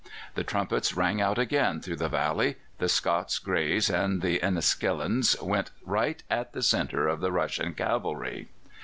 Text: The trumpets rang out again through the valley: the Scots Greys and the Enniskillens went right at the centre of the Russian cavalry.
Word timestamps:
The 0.33 0.43
trumpets 0.43 0.97
rang 0.97 1.21
out 1.21 1.37
again 1.37 1.79
through 1.79 1.97
the 1.97 2.09
valley: 2.09 2.55
the 2.79 2.89
Scots 2.89 3.37
Greys 3.37 3.87
and 3.87 4.23
the 4.23 4.39
Enniskillens 4.39 5.39
went 5.39 5.69
right 5.85 6.23
at 6.27 6.53
the 6.53 6.63
centre 6.63 7.07
of 7.07 7.19
the 7.19 7.31
Russian 7.31 7.75
cavalry. 7.75 8.47